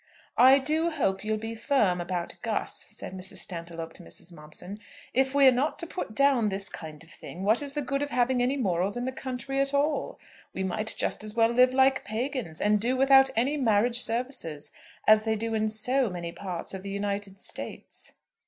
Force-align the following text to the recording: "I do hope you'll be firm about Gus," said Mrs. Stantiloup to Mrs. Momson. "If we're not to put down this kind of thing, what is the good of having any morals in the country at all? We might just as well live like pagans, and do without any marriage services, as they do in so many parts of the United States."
"I 0.39 0.57
do 0.57 0.89
hope 0.89 1.23
you'll 1.23 1.37
be 1.37 1.53
firm 1.53 2.01
about 2.01 2.33
Gus," 2.41 2.73
said 2.85 3.13
Mrs. 3.13 3.35
Stantiloup 3.35 3.93
to 3.93 4.01
Mrs. 4.03 4.33
Momson. 4.33 4.79
"If 5.13 5.35
we're 5.35 5.51
not 5.51 5.77
to 5.77 5.85
put 5.85 6.15
down 6.15 6.49
this 6.49 6.69
kind 6.69 7.03
of 7.03 7.11
thing, 7.11 7.43
what 7.43 7.61
is 7.61 7.73
the 7.73 7.83
good 7.83 8.01
of 8.01 8.09
having 8.09 8.41
any 8.41 8.57
morals 8.57 8.97
in 8.97 9.05
the 9.05 9.11
country 9.11 9.59
at 9.59 9.75
all? 9.75 10.17
We 10.55 10.63
might 10.63 10.95
just 10.97 11.23
as 11.23 11.35
well 11.35 11.49
live 11.49 11.71
like 11.75 12.03
pagans, 12.03 12.59
and 12.59 12.81
do 12.81 12.97
without 12.97 13.29
any 13.35 13.57
marriage 13.57 13.99
services, 13.99 14.71
as 15.07 15.21
they 15.21 15.35
do 15.35 15.53
in 15.53 15.69
so 15.69 16.09
many 16.09 16.31
parts 16.31 16.73
of 16.73 16.81
the 16.81 16.89
United 16.89 17.39
States." 17.39 18.13